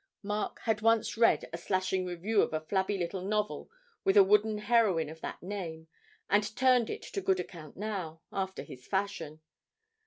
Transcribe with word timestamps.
"'Mark 0.23 0.61
had 0.63 0.81
once 0.81 1.15
read 1.15 1.47
a 1.53 1.59
slashing 1.59 2.05
review 2.07 2.41
of 2.41 2.53
a 2.55 2.59
flabby 2.59 2.97
little 2.97 3.21
novel 3.21 3.69
with 4.03 4.17
a 4.17 4.23
wooden 4.23 4.57
heroine 4.57 5.09
of 5.09 5.21
that 5.21 5.43
name, 5.43 5.87
and 6.27 6.55
turned 6.55 6.89
it 6.89 7.03
to 7.03 7.21
good 7.21 7.39
account 7.39 7.77
now, 7.77 8.19
after 8.33 8.63
his 8.63 8.87
fashion. 8.87 9.41